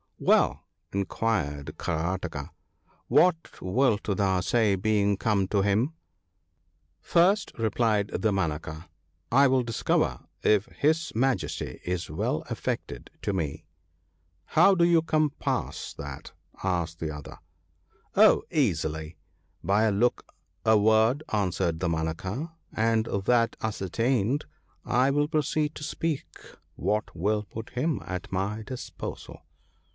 1 0.17 0.25
»)'Well/ 0.33 0.63
inquired 0.91 1.67
Karataka,' 1.77 2.49
what 3.07 3.59
wilt 3.61 4.03
thou 4.17 4.39
say, 4.39 4.75
being 4.75 5.15
come 5.15 5.47
to 5.49 5.61
him?' 5.61 5.93
'First/ 7.01 7.51
replied 7.57 8.07
Damanaka, 8.07 8.87
'I 9.31 9.47
will 9.47 9.63
discover 9.63 10.21
if 10.43 10.65
his 10.65 11.11
Majesty 11.15 11.81
is 11.85 12.09
well 12.09 12.43
affected 12.49 13.11
to 13.23 13.33
me.'' 13.33 13.65
How 14.55 14.73
do 14.73 14.85
you 14.85 15.03
compass 15.03 15.93
that?' 15.95 16.33
asked 16.63 16.99
the 16.99 17.11
other.' 17.13 17.37
Oh, 18.15 18.43
easily! 18.51 19.17
by 19.63 19.83
a 19.83 19.91
look, 19.91 20.25
a 20.65 20.77
word/ 20.79 21.23
answered 21.31 21.79
Damanaka;' 21.79 22.51
and 22.89 23.05
that 23.05 23.55
ascertained, 23.61 24.45
I 24.83 25.11
will 25.11 25.27
proceed 25.27 25.75
to 25.75 25.83
speak 25.83 26.27
what 26.75 27.15
will 27.15 27.43
put 27.43 27.71
him 27.71 28.01
at 28.05 28.31
my 28.31 28.63
disposal.' 28.63 29.41